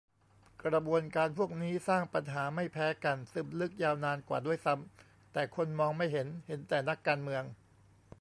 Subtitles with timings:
[0.63, 7.43] กระบวนการพวกนี้ สร้างปัญหาไม่แพ้กัน ซึมลึกยาวนานกว่าด้วยซ้ำ แต่คนมองไม่เห็น เห็นแต่ "นักการเมือง"